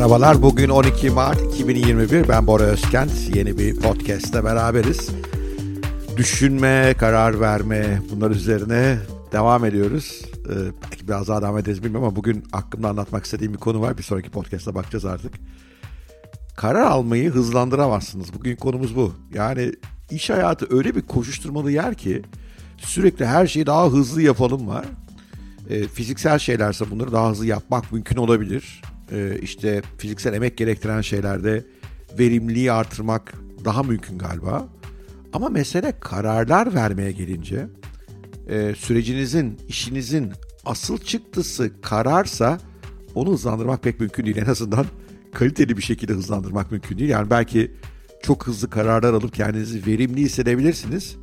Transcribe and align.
Merhabalar. 0.00 0.42
Bugün 0.42 0.68
12 0.68 1.10
Mart 1.10 1.54
2021. 1.54 2.28
Ben 2.28 2.46
Bora 2.46 2.62
Özkent. 2.62 3.10
Yeni 3.34 3.58
bir 3.58 3.76
podcast'te 3.76 4.44
beraberiz. 4.44 5.10
Düşünme, 6.16 6.94
karar 6.98 7.40
verme 7.40 8.02
bunlar 8.10 8.30
üzerine 8.30 8.98
devam 9.32 9.64
ediyoruz. 9.64 10.22
Ee, 10.46 10.54
belki 10.84 11.08
biraz 11.08 11.28
daha 11.28 11.42
devam 11.42 11.58
ederiz 11.58 11.84
bilmiyorum 11.84 12.06
ama 12.06 12.16
bugün 12.16 12.44
aklımda 12.52 12.88
anlatmak 12.88 13.24
istediğim 13.24 13.52
bir 13.52 13.58
konu 13.58 13.80
var. 13.80 13.98
Bir 13.98 14.02
sonraki 14.02 14.30
podcast'ta 14.30 14.74
bakacağız 14.74 15.04
artık. 15.04 15.34
Karar 16.56 16.82
almayı 16.82 17.30
hızlandıramazsınız. 17.30 18.34
Bugün 18.34 18.56
konumuz 18.56 18.96
bu. 18.96 19.12
Yani 19.34 19.72
iş 20.10 20.30
hayatı 20.30 20.76
öyle 20.76 20.94
bir 20.94 21.02
koşuşturmalı 21.02 21.72
yer 21.72 21.94
ki 21.94 22.22
sürekli 22.78 23.26
her 23.26 23.46
şeyi 23.46 23.66
daha 23.66 23.88
hızlı 23.88 24.22
yapalım 24.22 24.68
var. 24.68 24.84
E, 25.70 25.88
fiziksel 25.88 26.38
şeylerse 26.38 26.90
bunları 26.90 27.12
daha 27.12 27.30
hızlı 27.30 27.46
yapmak 27.46 27.92
mümkün 27.92 28.16
olabilir. 28.16 28.82
E, 29.12 29.38
işte 29.42 29.82
fiziksel 29.98 30.34
emek 30.34 30.56
gerektiren 30.56 31.00
şeylerde 31.00 31.64
verimliliği 32.18 32.72
artırmak 32.72 33.34
daha 33.64 33.82
mümkün 33.82 34.18
galiba. 34.18 34.68
Ama 35.32 35.48
mesele 35.48 35.92
kararlar 36.00 36.74
vermeye 36.74 37.12
gelince 37.12 37.66
e, 38.48 38.74
sürecinizin, 38.74 39.58
işinizin 39.68 40.32
asıl 40.64 40.98
çıktısı 40.98 41.70
kararsa 41.82 42.58
onu 43.14 43.32
hızlandırmak 43.32 43.82
pek 43.82 44.00
mümkün 44.00 44.24
değil. 44.24 44.36
En 44.36 44.46
azından 44.46 44.86
kaliteli 45.32 45.76
bir 45.76 45.82
şekilde 45.82 46.12
hızlandırmak 46.12 46.70
mümkün 46.70 46.98
değil. 46.98 47.10
Yani 47.10 47.30
belki 47.30 47.70
çok 48.22 48.46
hızlı 48.46 48.70
kararlar 48.70 49.14
alıp 49.14 49.34
kendinizi 49.34 49.86
verimli 49.86 50.20
hissedebilirsiniz. 50.20 51.16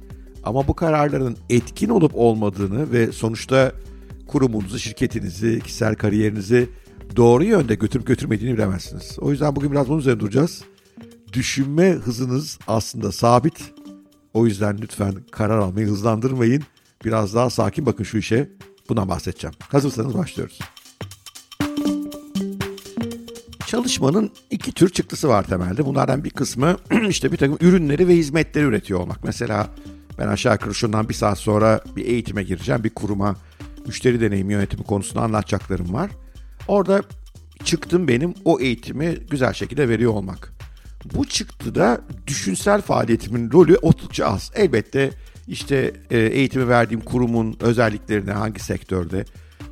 Ama 0.43 0.67
bu 0.67 0.73
kararların 0.73 1.37
etkin 1.49 1.89
olup 1.89 2.11
olmadığını 2.15 2.91
ve 2.91 3.11
sonuçta 3.11 3.71
kurumunuzu, 4.27 4.79
şirketinizi, 4.79 5.59
kişisel 5.59 5.95
kariyerinizi 5.95 6.69
doğru 7.15 7.43
yönde 7.43 7.75
götürüp 7.75 8.07
götürmediğini 8.07 8.53
bilemezsiniz. 8.57 9.17
O 9.19 9.31
yüzden 9.31 9.55
bugün 9.55 9.71
biraz 9.71 9.89
bunun 9.89 9.99
üzerine 9.99 10.19
duracağız. 10.19 10.63
Düşünme 11.33 11.91
hızınız 11.91 12.59
aslında 12.67 13.11
sabit. 13.11 13.73
O 14.33 14.45
yüzden 14.45 14.77
lütfen 14.81 15.15
karar 15.31 15.57
almayı 15.57 15.87
hızlandırmayın. 15.87 16.63
Biraz 17.05 17.35
daha 17.35 17.49
sakin 17.49 17.85
bakın 17.85 18.03
şu 18.03 18.17
işe. 18.17 18.49
Bundan 18.89 19.09
bahsedeceğim. 19.09 19.55
Hazırsanız 19.59 20.17
başlıyoruz. 20.17 20.59
Çalışmanın 23.67 24.31
iki 24.51 24.71
tür 24.71 24.89
çıktısı 24.89 25.27
var 25.27 25.43
temelde. 25.43 25.85
Bunlardan 25.85 26.23
bir 26.23 26.29
kısmı 26.29 26.77
işte 27.09 27.31
bir 27.31 27.37
takım 27.37 27.57
ürünleri 27.61 28.07
ve 28.07 28.15
hizmetleri 28.15 28.65
üretiyor 28.65 28.99
olmak. 28.99 29.23
Mesela 29.23 29.67
ben 30.19 30.27
aşağı 30.27 30.53
yukarı 30.53 30.75
şundan 30.75 31.09
bir 31.09 31.13
saat 31.13 31.37
sonra 31.37 31.81
bir 31.95 32.05
eğitime 32.05 32.43
gireceğim. 32.43 32.83
Bir 32.83 32.89
kuruma 32.89 33.35
müşteri 33.87 34.21
deneyimi 34.21 34.53
yönetimi 34.53 34.83
konusunda 34.83 35.21
anlatacaklarım 35.21 35.93
var. 35.93 36.11
Orada 36.67 37.03
çıktım 37.63 38.07
benim 38.07 38.33
o 38.45 38.59
eğitimi 38.59 39.17
güzel 39.29 39.53
şekilde 39.53 39.89
veriyor 39.89 40.13
olmak. 40.13 40.53
Bu 41.15 41.25
çıktıda 41.25 42.01
düşünsel 42.27 42.81
faaliyetimin 42.81 43.51
rolü 43.51 43.77
oldukça 43.81 44.25
az. 44.25 44.51
Elbette 44.55 45.11
işte 45.47 45.93
e, 46.11 46.17
eğitimi 46.19 46.69
verdiğim 46.69 47.01
kurumun 47.01 47.57
özelliklerine 47.59 48.31
hangi 48.31 48.59
sektörde 48.59 49.25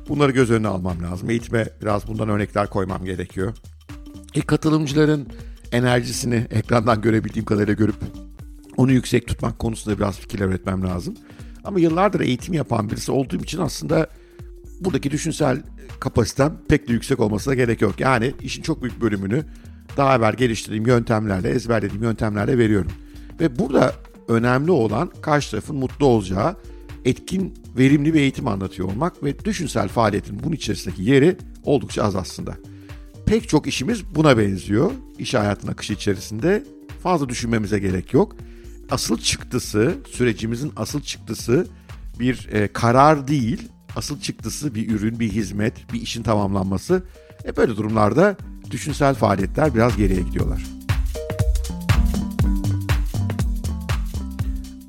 bunları 0.08 0.32
göz 0.32 0.50
önüne 0.50 0.68
almam 0.68 1.02
lazım. 1.02 1.30
Eğitime 1.30 1.66
biraz 1.82 2.08
bundan 2.08 2.28
örnekler 2.28 2.70
koymam 2.70 3.04
gerekiyor. 3.04 3.54
E, 4.34 4.40
katılımcıların 4.40 5.28
enerjisini 5.72 6.46
ekrandan 6.50 7.00
görebildiğim 7.00 7.44
kadarıyla 7.44 7.74
görüp 7.74 7.96
onu 8.76 8.92
yüksek 8.92 9.26
tutmak 9.26 9.58
konusunda 9.58 9.98
biraz 9.98 10.18
fikirler 10.18 10.46
üretmem 10.46 10.82
lazım. 10.82 11.14
Ama 11.64 11.80
yıllardır 11.80 12.20
eğitim 12.20 12.54
yapan 12.54 12.90
birisi 12.90 13.12
olduğum 13.12 13.42
için 13.42 13.58
aslında 13.58 14.06
buradaki 14.80 15.10
düşünsel 15.10 15.62
kapasitem 16.00 16.58
pek 16.68 16.88
de 16.88 16.92
yüksek 16.92 17.20
olmasına 17.20 17.54
gerek 17.54 17.80
yok. 17.80 18.00
Yani 18.00 18.34
işin 18.42 18.62
çok 18.62 18.82
büyük 18.82 19.00
bölümünü 19.00 19.44
daha 19.96 20.16
evvel 20.16 20.34
geliştirdiğim 20.34 20.86
yöntemlerle, 20.86 21.48
ezberlediğim 21.48 22.02
yöntemlerle 22.02 22.58
veriyorum. 22.58 22.92
Ve 23.40 23.58
burada 23.58 23.94
önemli 24.28 24.70
olan 24.70 25.10
karşı 25.22 25.50
tarafın 25.50 25.76
mutlu 25.76 26.06
olacağı, 26.06 26.56
etkin, 27.04 27.54
verimli 27.78 28.14
bir 28.14 28.20
eğitim 28.20 28.48
anlatıyor 28.48 28.88
olmak 28.88 29.24
ve 29.24 29.44
düşünsel 29.44 29.88
faaliyetin 29.88 30.42
bunun 30.42 30.54
içerisindeki 30.54 31.02
yeri 31.02 31.36
oldukça 31.64 32.02
az 32.02 32.16
aslında. 32.16 32.54
Pek 33.26 33.48
çok 33.48 33.66
işimiz 33.66 34.14
buna 34.14 34.38
benziyor. 34.38 34.90
İş 35.18 35.34
hayatının 35.34 35.72
akışı 35.72 35.92
içerisinde 35.92 36.64
fazla 37.02 37.28
düşünmemize 37.28 37.78
gerek 37.78 38.14
yok. 38.14 38.36
Asıl 38.90 39.18
çıktısı, 39.18 39.94
sürecimizin 40.10 40.72
asıl 40.76 41.00
çıktısı 41.00 41.66
bir 42.20 42.48
e, 42.52 42.68
karar 42.68 43.28
değil, 43.28 43.68
asıl 43.96 44.20
çıktısı 44.20 44.74
bir 44.74 44.90
ürün, 44.90 45.20
bir 45.20 45.32
hizmet, 45.32 45.92
bir 45.92 46.00
işin 46.00 46.22
tamamlanması. 46.22 47.02
E 47.44 47.56
böyle 47.56 47.76
durumlarda 47.76 48.36
düşünsel 48.70 49.14
faaliyetler 49.14 49.74
biraz 49.74 49.96
geriye 49.96 50.20
gidiyorlar. 50.20 50.62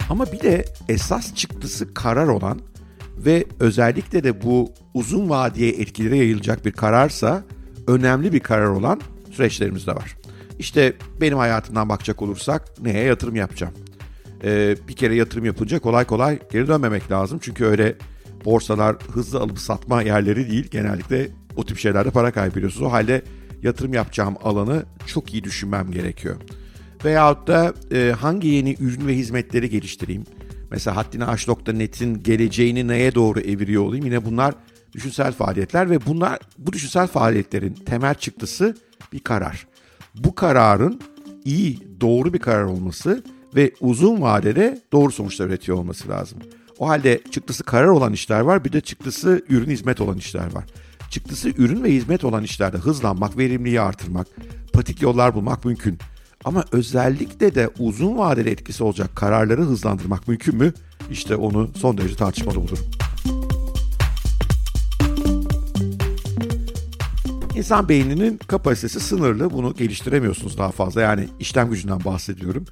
Ama 0.09 0.25
bir 0.31 0.39
de 0.39 0.65
esas 0.89 1.35
çıktısı 1.35 1.93
karar 1.93 2.27
olan 2.27 2.59
ve 3.17 3.45
özellikle 3.59 4.23
de 4.23 4.41
bu 4.41 4.71
uzun 4.93 5.29
vadeye 5.29 5.71
etkilere 5.71 6.17
yayılacak 6.17 6.65
bir 6.65 6.71
kararsa 6.71 7.43
önemli 7.87 8.33
bir 8.33 8.39
karar 8.39 8.67
olan 8.67 9.01
süreçlerimiz 9.31 9.87
de 9.87 9.91
var. 9.95 10.17
İşte 10.59 10.93
benim 11.21 11.37
hayatımdan 11.37 11.89
bakacak 11.89 12.21
olursak 12.21 12.81
neye 12.81 13.03
yatırım 13.03 13.35
yapacağım? 13.35 13.73
Ee, 14.43 14.75
bir 14.87 14.93
kere 14.93 15.15
yatırım 15.15 15.45
yapınca 15.45 15.79
kolay 15.79 16.05
kolay 16.05 16.39
geri 16.51 16.67
dönmemek 16.67 17.11
lazım. 17.11 17.39
Çünkü 17.41 17.65
öyle 17.65 17.95
borsalar 18.45 18.95
hızlı 19.13 19.39
alıp 19.39 19.59
satma 19.59 20.01
yerleri 20.01 20.51
değil. 20.51 20.67
Genellikle 20.71 21.29
o 21.55 21.65
tip 21.65 21.77
şeylerde 21.77 22.11
para 22.11 22.31
kaybediyorsunuz. 22.31 22.87
O 22.87 22.91
halde 22.91 23.21
yatırım 23.63 23.93
yapacağım 23.93 24.35
alanı 24.43 24.85
çok 25.05 25.33
iyi 25.33 25.43
düşünmem 25.43 25.91
gerekiyor. 25.91 26.35
Veyahut 27.05 27.47
da 27.47 27.73
e, 27.91 28.11
hangi 28.11 28.47
yeni 28.47 28.75
ürün 28.79 29.07
ve 29.07 29.15
hizmetleri 29.15 29.69
geliştireyim? 29.69 30.23
Mesela 30.71 30.95
haddinaş.net'in 30.95 32.23
geleceğini 32.23 32.87
neye 32.87 33.15
doğru 33.15 33.39
eviriyor 33.39 33.83
olayım? 33.83 34.05
Yine 34.05 34.25
bunlar 34.25 34.55
düşünsel 34.93 35.31
faaliyetler 35.31 35.89
ve 35.89 36.05
bunlar 36.05 36.39
bu 36.57 36.73
düşünsel 36.73 37.07
faaliyetlerin 37.07 37.73
temel 37.73 38.15
çıktısı 38.15 38.77
bir 39.13 39.19
karar. 39.19 39.67
Bu 40.15 40.35
kararın 40.35 41.01
iyi, 41.45 41.79
doğru 42.01 42.33
bir 42.33 42.39
karar 42.39 42.63
olması 42.63 43.23
ve 43.55 43.71
uzun 43.81 44.21
vadede 44.21 44.81
doğru 44.91 45.11
sonuçlar 45.11 45.45
üretiyor 45.47 45.77
olması 45.77 46.09
lazım. 46.09 46.39
O 46.79 46.87
halde 46.89 47.21
çıktısı 47.31 47.63
karar 47.63 47.87
olan 47.87 48.13
işler 48.13 48.39
var, 48.39 48.65
bir 48.65 48.73
de 48.73 48.81
çıktısı 48.81 49.41
ürün 49.49 49.69
hizmet 49.69 50.01
olan 50.01 50.17
işler 50.17 50.53
var. 50.53 50.63
Çıktısı 51.09 51.49
ürün 51.49 51.83
ve 51.83 51.93
hizmet 51.93 52.23
olan 52.23 52.43
işlerde 52.43 52.77
hızlanmak, 52.77 53.37
verimliliği 53.37 53.81
artırmak, 53.81 54.27
patik 54.73 55.01
yollar 55.01 55.35
bulmak 55.35 55.65
mümkün. 55.65 55.97
Ama 56.45 56.63
özellikle 56.71 57.55
de 57.55 57.69
uzun 57.79 58.17
vadeli 58.17 58.49
etkisi 58.49 58.83
olacak 58.83 59.15
kararları 59.15 59.61
hızlandırmak 59.61 60.27
mümkün 60.27 60.55
mü? 60.55 60.73
İşte 61.11 61.35
onu 61.35 61.69
son 61.77 61.97
derece 61.97 62.15
tartışmalı 62.15 62.55
bulurum. 62.55 62.79
İnsan 67.55 67.89
beyninin 67.89 68.37
kapasitesi 68.37 68.99
sınırlı. 68.99 69.51
Bunu 69.51 69.73
geliştiremiyorsunuz 69.73 70.57
daha 70.57 70.71
fazla. 70.71 71.01
Yani 71.01 71.27
işlem 71.39 71.69
gücünden 71.69 72.03
bahsediyorum. 72.05 72.65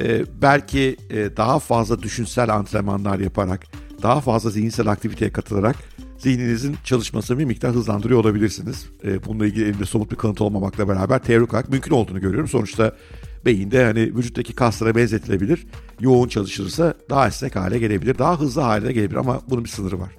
Ee, 0.00 0.24
belki 0.42 0.96
e, 1.10 1.36
daha 1.36 1.58
fazla 1.58 2.02
düşünsel 2.02 2.54
antrenmanlar 2.54 3.18
yaparak, 3.18 3.66
daha 4.02 4.20
fazla 4.20 4.50
zihinsel 4.50 4.86
aktiviteye 4.86 5.32
katılarak 5.32 5.76
zihninizin 6.18 6.76
çalışmasını 6.84 7.38
bir 7.38 7.44
miktar 7.44 7.72
hızlandırıyor 7.72 8.20
olabilirsiniz. 8.20 8.86
Ee, 9.04 9.24
bununla 9.24 9.46
ilgili 9.46 9.64
elimde 9.64 9.84
somut 9.84 10.10
bir 10.10 10.16
kanıt 10.16 10.40
olmamakla 10.40 10.88
beraber 10.88 11.22
teorik 11.22 11.54
olarak 11.54 11.70
mümkün 11.70 11.90
olduğunu 11.90 12.20
görüyorum. 12.20 12.48
Sonuçta 12.48 12.96
beyinde 13.44 13.84
hani 13.84 14.16
vücuttaki 14.16 14.52
kaslara 14.52 14.94
benzetilebilir. 14.94 15.66
Yoğun 16.00 16.28
çalışılırsa 16.28 16.94
daha 17.10 17.28
esnek 17.28 17.56
hale 17.56 17.78
gelebilir, 17.78 18.18
daha 18.18 18.40
hızlı 18.40 18.60
hale 18.60 18.92
gelebilir 18.92 19.18
ama 19.18 19.40
bunun 19.50 19.64
bir 19.64 19.68
sınırı 19.68 20.00
var. 20.00 20.10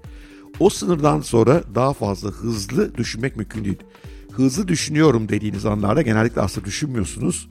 O 0.60 0.70
sınırdan 0.70 1.22
sonra 1.22 1.64
daha 1.76 1.94
fazla 1.94 2.30
hızlı 2.30 2.96
düşünmek 2.98 3.36
mümkün 3.36 3.66
değil. 3.66 3.80
Hızlı 4.32 4.68
düşünüyorum 4.68 5.30
dediğiniz 5.30 5.66
anlarda 5.66 6.02
genellikle 6.02 6.42
aslında 6.42 6.66
düşünmüyorsunuz. 6.66 7.48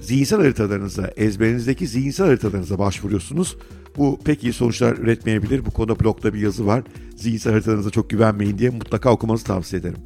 Zihinsel 0.00 0.40
haritalarınıza, 0.40 1.12
ezberinizdeki 1.16 1.86
zihinsel 1.86 2.26
haritalarınıza 2.26 2.78
başvuruyorsunuz. 2.78 3.56
Bu 3.96 4.18
pek 4.24 4.44
iyi 4.44 4.52
sonuçlar 4.52 4.96
üretmeyebilir. 4.96 5.66
Bu 5.66 5.70
konuda 5.70 6.00
blogda 6.00 6.34
bir 6.34 6.40
yazı 6.40 6.66
var. 6.66 6.82
Zihinsel 7.16 7.52
haritalarınıza 7.52 7.90
çok 7.90 8.10
güvenmeyin 8.10 8.58
diye 8.58 8.70
mutlaka 8.70 9.10
okumanızı 9.10 9.44
tavsiye 9.44 9.80
ederim. 9.80 9.98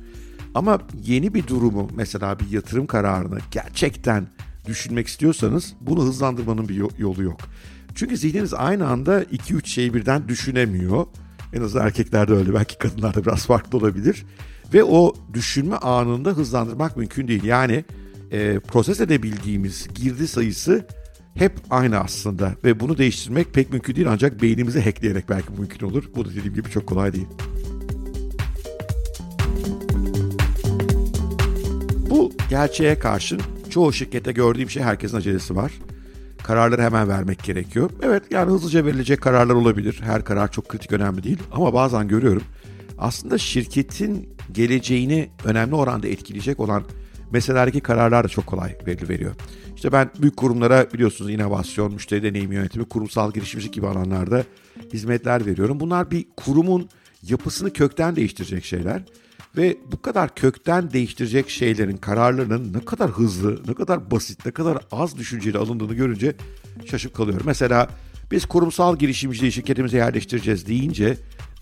Ama 0.55 0.79
yeni 1.05 1.35
bir 1.35 1.47
durumu 1.47 1.89
mesela 1.95 2.39
bir 2.39 2.51
yatırım 2.51 2.87
kararını 2.87 3.39
gerçekten 3.51 4.27
düşünmek 4.67 5.07
istiyorsanız 5.07 5.75
bunu 5.81 6.05
hızlandırmanın 6.05 6.69
bir 6.69 6.99
yolu 6.99 7.23
yok. 7.23 7.41
Çünkü 7.95 8.17
zihniniz 8.17 8.55
aynı 8.55 8.87
anda 8.89 9.23
2-3 9.23 9.67
şeyi 9.67 9.95
birden 9.95 10.29
düşünemiyor. 10.29 11.07
En 11.53 11.63
azından 11.63 11.87
erkeklerde 11.87 12.33
öyle 12.33 12.55
belki 12.55 12.79
kadınlarda 12.79 13.25
biraz 13.25 13.47
farklı 13.47 13.79
olabilir. 13.79 14.27
Ve 14.75 14.85
o 14.85 15.15
düşünme 15.33 15.77
anında 15.77 16.31
hızlandırmak 16.31 16.97
mümkün 16.97 17.29
değil. 17.29 17.45
Yani 17.45 17.85
e, 18.33 18.61
proses 18.61 19.01
edebildiğimiz 19.01 19.89
girdi 19.95 20.29
sayısı 20.29 20.87
hep 21.35 21.53
aynı 21.71 21.99
aslında. 21.99 22.55
Ve 22.65 22.81
bunu 22.81 22.99
değiştirmek 22.99 23.55
pek 23.55 23.73
mümkün 23.73 23.97
değil 23.97 24.09
ancak 24.11 24.43
beynimizi 24.43 24.81
hackleyerek 24.81 25.29
belki 25.29 25.53
mümkün 25.53 25.87
olur. 25.87 26.05
Bu 26.17 26.25
da 26.25 26.31
dediğim 26.31 26.55
gibi 26.55 26.71
çok 26.71 26.87
kolay 26.87 27.13
değil. 27.13 27.27
Bu 32.11 32.33
gerçeğe 32.51 32.99
karşın 32.99 33.41
çoğu 33.71 33.93
şirkette 33.93 34.33
gördüğüm 34.33 34.71
şey 34.71 34.83
herkesin 34.83 35.17
acelesi 35.17 35.57
var. 35.57 35.73
Kararları 36.43 36.83
hemen 36.83 37.09
vermek 37.09 37.43
gerekiyor. 37.43 37.91
Evet 38.03 38.23
yani 38.31 38.51
hızlıca 38.51 38.85
verilecek 38.85 39.21
kararlar 39.21 39.55
olabilir. 39.55 40.01
Her 40.03 40.25
karar 40.25 40.53
çok 40.53 40.69
kritik 40.69 40.93
önemli 40.93 41.23
değil. 41.23 41.39
Ama 41.53 41.75
bazen 41.75 42.09
görüyorum 42.09 42.43
aslında 42.99 43.39
şirketin 43.39 44.29
geleceğini 44.53 45.29
önemli 45.45 45.75
oranda 45.75 46.09
etkileyecek 46.09 46.61
olan 46.61 46.83
meselelerdeki 47.31 47.81
kararlar 47.81 48.25
da 48.25 48.29
çok 48.29 48.47
kolay 48.47 48.77
veriliyor. 48.87 49.35
İşte 49.77 49.93
ben 49.93 50.11
büyük 50.23 50.37
kurumlara 50.37 50.93
biliyorsunuz 50.93 51.31
inovasyon, 51.31 51.93
müşteri 51.93 52.23
deneyimi 52.23 52.55
yönetimi, 52.55 52.85
kurumsal 52.85 53.33
girişimcilik 53.33 53.75
gibi 53.75 53.87
alanlarda 53.87 54.45
hizmetler 54.93 55.47
veriyorum. 55.47 55.81
Bunlar 55.81 56.11
bir 56.11 56.27
kurumun 56.37 56.89
yapısını 57.23 57.73
kökten 57.73 58.17
değiştirecek 58.17 58.65
şeyler. 58.65 59.03
Ve 59.57 59.77
bu 59.93 60.03
kadar 60.03 60.35
kökten 60.35 60.93
değiştirecek 60.93 61.51
şeylerin 61.51 61.97
kararlarının 61.97 62.73
ne 62.73 62.85
kadar 62.85 63.11
hızlı, 63.11 63.61
ne 63.69 63.75
kadar 63.75 64.11
basit, 64.11 64.47
ne 64.47 64.53
kadar 64.53 64.79
az 64.93 65.17
düşünceyle 65.17 65.59
alındığını 65.59 65.95
görünce 65.95 66.35
şaşıp 66.91 67.15
kalıyorum. 67.15 67.47
Mesela 67.47 67.89
biz 68.31 68.47
kurumsal 68.47 68.97
girişimciliği 68.97 69.53
şirketimize 69.53 69.97
yerleştireceğiz 69.97 70.67
deyince 70.67 71.17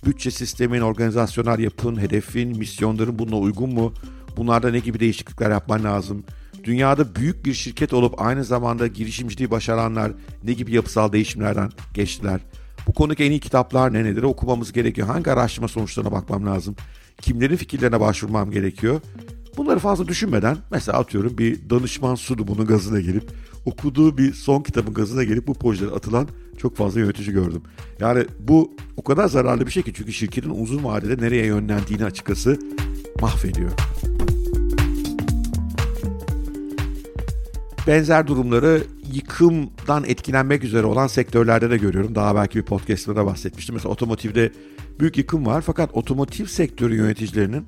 bütçe 0.05 0.31
sistemin, 0.31 0.81
organizasyonel 0.81 1.59
yapın, 1.59 2.01
hedefin, 2.01 2.57
misyonların 2.57 3.19
bununla 3.19 3.37
uygun 3.37 3.73
mu? 3.73 3.93
Bunlarda 4.37 4.71
ne 4.71 4.79
gibi 4.79 4.99
değişiklikler 4.99 5.51
yapman 5.51 5.83
lazım? 5.83 6.23
Dünyada 6.63 7.15
büyük 7.15 7.45
bir 7.45 7.53
şirket 7.53 7.93
olup 7.93 8.21
aynı 8.21 8.43
zamanda 8.43 8.87
girişimciliği 8.87 9.51
başaranlar 9.51 10.11
ne 10.43 10.53
gibi 10.53 10.73
yapısal 10.73 11.11
değişimlerden 11.11 11.69
geçtiler? 11.93 12.41
Bu 12.87 12.93
konudaki 12.93 13.23
en 13.23 13.31
iyi 13.31 13.39
kitaplar 13.39 13.93
ne 13.93 14.03
nedir? 14.03 14.23
Okumamız 14.23 14.71
gerekiyor. 14.71 15.07
Hangi 15.07 15.31
araştırma 15.31 15.67
sonuçlarına 15.67 16.11
bakmam 16.11 16.45
lazım? 16.45 16.75
Kimlerin 17.21 17.55
fikirlerine 17.55 17.99
başvurmam 17.99 18.51
gerekiyor? 18.51 19.01
Bunları 19.57 19.79
fazla 19.79 20.07
düşünmeden 20.07 20.57
mesela 20.71 20.97
atıyorum 20.97 21.37
bir 21.37 21.69
danışman 21.69 22.17
bunun 22.37 22.65
gazına 22.65 22.99
gelip 22.99 23.23
okuduğu 23.65 24.17
bir 24.17 24.33
son 24.33 24.61
kitabın 24.61 24.93
gazına 24.93 25.23
gelip 25.23 25.47
bu 25.47 25.53
projelere 25.53 25.95
atılan 25.95 26.27
çok 26.57 26.75
fazla 26.75 26.99
yönetici 26.99 27.31
gördüm. 27.31 27.61
Yani 27.99 28.25
bu 28.39 28.75
o 28.97 29.03
kadar 29.03 29.27
zararlı 29.27 29.65
bir 29.65 29.71
şey 29.71 29.83
ki 29.83 29.93
çünkü 29.95 30.13
şirketin 30.13 30.49
uzun 30.49 30.83
vadede 30.83 31.25
nereye 31.25 31.45
yönlendiğini 31.45 32.05
açıkçası 32.05 32.59
mahvediyor. 33.21 33.71
Benzer 37.87 38.27
durumları 38.27 38.83
yıkımdan 39.13 40.03
etkilenmek 40.03 40.63
üzere 40.63 40.85
olan 40.85 41.07
sektörlerde 41.07 41.69
de 41.69 41.77
görüyorum. 41.77 42.15
Daha 42.15 42.35
belki 42.35 42.59
bir 42.59 42.63
podcast'ta 42.63 43.25
bahsetmiştim. 43.25 43.75
Mesela 43.75 43.91
otomotivde 43.91 44.51
büyük 44.99 45.17
yıkım 45.17 45.45
var 45.45 45.61
fakat 45.61 45.89
otomotiv 45.93 46.45
sektörü 46.45 46.95
yöneticilerinin 46.95 47.65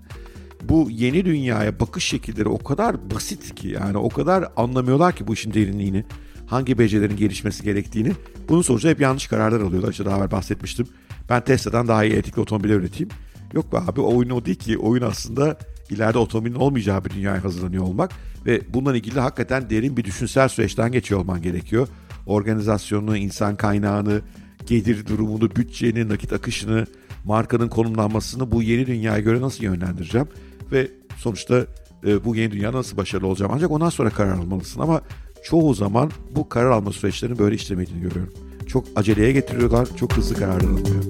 bu 0.63 0.87
yeni 0.91 1.25
dünyaya 1.25 1.79
bakış 1.79 2.05
şekilleri 2.05 2.49
o 2.49 2.57
kadar 2.57 3.11
basit 3.11 3.55
ki 3.55 3.67
yani 3.67 3.97
o 3.97 4.09
kadar 4.09 4.51
anlamıyorlar 4.55 5.15
ki 5.15 5.27
bu 5.27 5.33
işin 5.33 5.53
derinliğini, 5.53 6.05
hangi 6.47 6.77
becerilerin 6.77 7.17
gelişmesi 7.17 7.63
gerektiğini. 7.63 8.11
Bunun 8.49 8.61
sonucu 8.61 8.89
hep 8.89 9.01
yanlış 9.01 9.27
kararlar 9.27 9.61
alıyorlar. 9.61 9.91
İşte 9.91 10.05
daha 10.05 10.17
evvel 10.17 10.31
bahsetmiştim. 10.31 10.87
Ben 11.29 11.43
Tesla'dan 11.43 11.87
daha 11.87 12.03
iyi 12.03 12.13
etikli 12.13 12.39
otomobil 12.39 12.69
üreteyim. 12.69 13.09
Yok 13.53 13.73
be 13.73 13.77
abi 13.77 14.01
oyun 14.01 14.29
o 14.29 14.45
değil 14.45 14.59
ki. 14.59 14.77
Oyun 14.77 15.03
aslında 15.03 15.57
ileride 15.89 16.17
otomobilin 16.17 16.55
olmayacağı 16.55 17.05
bir 17.05 17.09
dünyaya 17.09 17.43
hazırlanıyor 17.43 17.83
olmak. 17.83 18.11
Ve 18.45 18.61
bununla 18.73 18.95
ilgili 18.95 19.19
hakikaten 19.19 19.69
derin 19.69 19.97
bir 19.97 20.03
düşünsel 20.03 20.47
süreçten 20.47 20.91
geçiyor 20.91 21.19
olman 21.19 21.41
gerekiyor. 21.41 21.87
Organizasyonunu, 22.25 23.17
insan 23.17 23.55
kaynağını, 23.55 24.21
gelir 24.65 25.05
durumunu, 25.05 25.55
bütçeni, 25.55 26.09
nakit 26.09 26.33
akışını, 26.33 26.85
markanın 27.25 27.67
konumlanmasını 27.67 28.51
bu 28.51 28.63
yeni 28.63 28.87
dünyaya 28.87 29.19
göre 29.19 29.41
nasıl 29.41 29.63
yönlendireceğim? 29.63 30.27
Ve 30.71 30.91
sonuçta 31.17 31.65
e, 32.05 32.25
bu 32.25 32.35
yeni 32.35 32.51
dünyada 32.51 32.77
nasıl 32.77 32.97
başarılı 32.97 33.27
olacağım? 33.27 33.51
Ancak 33.55 33.71
ondan 33.71 33.89
sonra 33.89 34.09
karar 34.09 34.33
almalısın 34.33 34.81
ama 34.81 35.01
çoğu 35.43 35.73
zaman 35.73 36.11
bu 36.35 36.49
karar 36.49 36.71
alma 36.71 36.91
süreçlerinin 36.91 37.39
böyle 37.39 37.55
işlemediğini 37.55 38.01
görüyorum. 38.01 38.33
Çok 38.67 38.85
aceleye 38.95 39.31
getiriyorlar, 39.31 39.87
çok 39.99 40.13
hızlı 40.13 40.35
kararlar 40.35 40.69
alınıyor. 40.69 41.03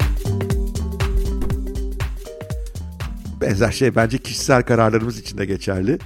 Benzer 3.41 3.71
şey 3.71 3.95
bence 3.95 4.17
kişisel 4.17 4.63
kararlarımız 4.63 5.19
için 5.19 5.37
de 5.37 5.45
geçerli. 5.45 5.99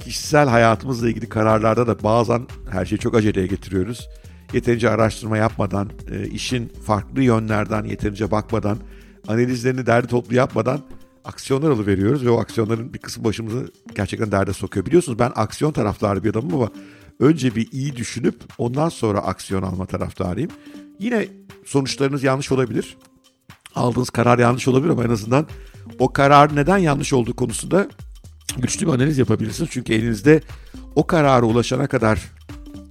Kişisel 0.00 0.48
hayatımızla 0.48 1.08
ilgili 1.08 1.28
kararlarda 1.28 1.86
da 1.86 2.02
bazen 2.02 2.42
her 2.70 2.86
şeyi 2.86 2.98
çok 2.98 3.14
aceleye 3.14 3.46
getiriyoruz. 3.46 4.08
Yeterince 4.52 4.90
araştırma 4.90 5.36
yapmadan, 5.36 5.90
e, 6.10 6.26
işin 6.26 6.68
farklı 6.68 7.22
yönlerden 7.22 7.84
yeterince 7.84 8.30
bakmadan, 8.30 8.78
analizlerini 9.28 9.86
derdi 9.86 10.06
toplu 10.06 10.34
yapmadan 10.34 10.80
aksiyonlar 11.24 11.70
alıveriyoruz 11.70 12.24
ve 12.24 12.30
o 12.30 12.40
aksiyonların 12.40 12.94
bir 12.94 12.98
kısmı 12.98 13.24
başımızı 13.24 13.72
gerçekten 13.94 14.32
derde 14.32 14.52
sokuyor. 14.52 14.86
Biliyorsunuz 14.86 15.18
ben 15.18 15.32
aksiyon 15.34 15.72
taraftarı 15.72 16.24
bir 16.24 16.30
adamım 16.30 16.54
ama 16.54 16.70
önce 17.20 17.54
bir 17.54 17.68
iyi 17.72 17.96
düşünüp 17.96 18.34
ondan 18.58 18.88
sonra 18.88 19.18
aksiyon 19.18 19.62
alma 19.62 19.86
taraftarıyım. 19.86 20.50
Yine 20.98 21.28
sonuçlarınız 21.64 22.22
yanlış 22.22 22.52
olabilir. 22.52 22.96
Aldığınız 23.76 24.10
karar 24.10 24.38
yanlış 24.38 24.68
olabilir 24.68 24.90
ama 24.90 25.04
en 25.04 25.10
azından 25.10 25.46
o 25.98 26.12
karar 26.12 26.56
neden 26.56 26.78
yanlış 26.78 27.12
olduğu 27.12 27.36
konusunda 27.36 27.88
güçlü 28.58 28.86
bir 28.86 28.92
analiz 28.92 29.18
yapabilirsiniz. 29.18 29.70
Çünkü 29.72 29.94
elinizde 29.94 30.40
o 30.94 31.06
karara 31.06 31.46
ulaşana 31.46 31.86
kadar 31.86 32.32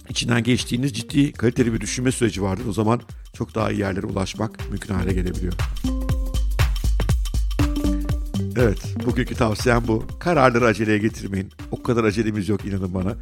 içinden 0.08 0.42
geçtiğiniz 0.42 0.92
ciddi 0.92 1.32
kaliteli 1.32 1.72
bir 1.72 1.80
düşünme 1.80 2.12
süreci 2.12 2.42
vardır. 2.42 2.64
O 2.68 2.72
zaman 2.72 3.00
çok 3.32 3.54
daha 3.54 3.70
iyi 3.70 3.80
yerlere 3.80 4.06
ulaşmak 4.06 4.70
mümkün 4.70 4.94
hale 4.94 5.12
gelebiliyor. 5.12 5.52
Evet, 8.56 8.94
bugünkü 9.06 9.34
tavsiyem 9.34 9.82
bu. 9.88 10.04
Kararları 10.18 10.66
aceleye 10.66 10.98
getirmeyin. 10.98 11.52
O 11.70 11.82
kadar 11.82 12.04
acelemiz 12.04 12.48
yok 12.48 12.64
inanın 12.64 12.94
bana. 12.94 13.14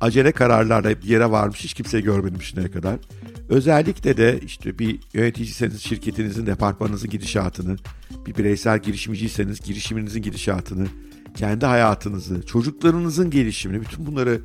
Acele 0.00 0.32
kararlarla 0.32 0.90
bir 0.90 1.08
yere 1.08 1.30
varmış 1.30 1.64
hiç 1.64 1.74
kimse 1.74 2.00
görmedim 2.00 2.42
şimdiye 2.42 2.70
kadar. 2.70 2.96
Özellikle 3.48 4.16
de 4.16 4.40
işte 4.40 4.78
bir 4.78 5.00
yöneticiyseniz 5.12 5.80
şirketinizin, 5.80 6.46
departmanınızın 6.46 7.10
gidişatını, 7.10 7.76
bir 8.26 8.34
bireysel 8.34 8.78
girişimciyseniz 8.78 9.60
girişiminizin 9.60 10.22
gidişatını, 10.22 10.86
kendi 11.36 11.66
hayatınızı, 11.66 12.46
çocuklarınızın 12.46 13.30
gelişimini, 13.30 13.80
bütün 13.80 14.06
bunları 14.06 14.40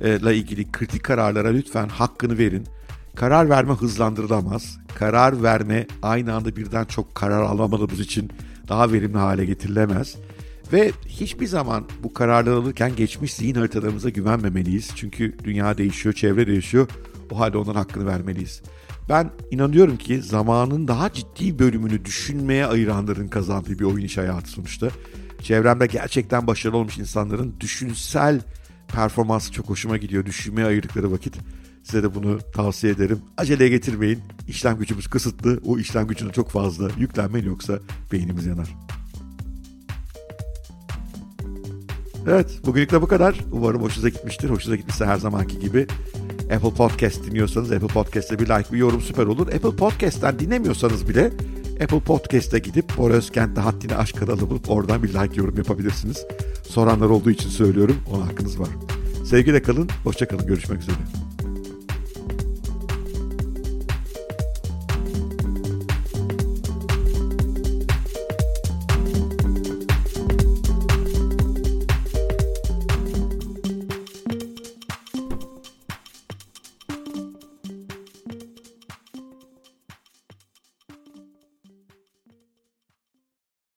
ile 0.00 0.36
ilgili 0.36 0.72
kritik 0.72 1.04
kararlara 1.04 1.48
lütfen 1.48 1.88
hakkını 1.88 2.38
verin. 2.38 2.66
Karar 3.14 3.48
verme 3.48 3.72
hızlandırılamaz. 3.72 4.78
Karar 4.98 5.42
verme 5.42 5.86
aynı 6.02 6.34
anda 6.34 6.56
birden 6.56 6.84
çok 6.84 7.14
karar 7.14 7.42
alamadığımız 7.42 8.00
için 8.00 8.30
daha 8.68 8.92
verimli 8.92 9.18
hale 9.18 9.44
getirilemez. 9.44 10.16
Ve 10.72 10.92
hiçbir 11.06 11.46
zaman 11.46 11.84
bu 12.02 12.12
kararları 12.12 12.56
alırken 12.56 12.96
geçmiş 12.96 13.34
zihin 13.34 13.54
haritalarımıza 13.54 14.08
güvenmemeliyiz. 14.08 14.90
Çünkü 14.96 15.36
dünya 15.44 15.78
değişiyor, 15.78 16.14
çevre 16.14 16.46
değişiyor. 16.46 16.88
O 17.30 17.38
halde 17.38 17.58
onların 17.58 17.80
hakkını 17.80 18.06
vermeliyiz. 18.06 18.62
Ben 19.08 19.30
inanıyorum 19.50 19.96
ki 19.96 20.22
zamanın 20.22 20.88
daha 20.88 21.12
ciddi 21.12 21.58
bölümünü 21.58 22.04
düşünmeye 22.04 22.66
ayıranların 22.66 23.28
kazandığı 23.28 23.78
bir 23.78 23.84
oyun 23.84 24.04
iş 24.04 24.18
hayatı 24.18 24.50
sonuçta. 24.50 24.88
Çevremde 25.42 25.86
gerçekten 25.86 26.46
başarılı 26.46 26.76
olmuş 26.76 26.98
insanların 26.98 27.54
düşünsel 27.60 28.40
performansı 28.88 29.52
çok 29.52 29.68
hoşuma 29.68 29.96
gidiyor. 29.96 30.26
Düşünmeye 30.26 30.66
ayırdıkları 30.66 31.12
vakit 31.12 31.36
size 31.82 32.02
de 32.02 32.14
bunu 32.14 32.38
tavsiye 32.52 32.92
ederim. 32.92 33.18
Aceleye 33.36 33.70
getirmeyin. 33.70 34.20
İşlem 34.48 34.78
gücümüz 34.78 35.06
kısıtlı. 35.06 35.60
O 35.66 35.78
işlem 35.78 36.06
gücüne 36.06 36.32
çok 36.32 36.50
fazla 36.50 36.88
yüklenmeyin 36.98 37.46
yoksa 37.46 37.78
beynimiz 38.12 38.46
yanar. 38.46 38.68
Evet 42.26 42.60
bugünlük 42.66 42.92
de 42.92 43.02
bu 43.02 43.08
kadar. 43.08 43.40
Umarım 43.52 43.82
hoşunuza 43.82 44.08
gitmiştir. 44.08 44.50
Hoşunuza 44.50 44.76
gitmişse 44.76 45.06
her 45.06 45.16
zamanki 45.16 45.58
gibi 45.58 45.86
Apple 46.54 46.74
Podcast 46.74 47.24
dinliyorsanız 47.24 47.72
Apple 47.72 47.86
Podcast'te 47.86 48.38
bir 48.38 48.48
like 48.48 48.72
bir 48.72 48.78
yorum 48.78 49.00
süper 49.00 49.26
olur. 49.26 49.46
Apple 49.46 49.76
Podcast'ten 49.76 50.38
dinlemiyorsanız 50.38 51.08
bile 51.08 51.32
Apple 51.82 52.00
Podcast'e 52.00 52.58
gidip 52.58 52.96
Bora 52.98 53.14
Özkent'te 53.14 53.60
Haddini 53.60 53.96
Aşk 53.96 54.16
kanalı 54.16 54.50
bulup 54.50 54.70
oradan 54.70 55.02
bir 55.02 55.08
like 55.08 55.40
yorum 55.40 55.56
yapabilirsiniz. 55.56 56.26
Soranlar 56.68 57.06
olduğu 57.06 57.30
için 57.30 57.48
söylüyorum. 57.48 57.96
Ona 58.12 58.26
hakkınız 58.26 58.60
var. 58.60 58.68
Sevgiyle 59.24 59.62
kalın. 59.62 59.88
Hoşça 60.04 60.28
kalın. 60.28 60.46
Görüşmek 60.46 60.80
üzere. 60.80 61.25